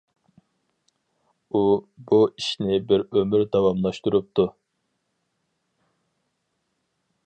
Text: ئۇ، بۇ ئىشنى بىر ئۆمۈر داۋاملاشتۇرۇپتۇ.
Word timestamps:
ئۇ، 1.49 1.61
بۇ 2.13 2.19
ئىشنى 2.29 2.81
بىر 2.93 3.05
ئۆمۈر 3.11 3.45
داۋاملاشتۇرۇپتۇ. 3.57 4.49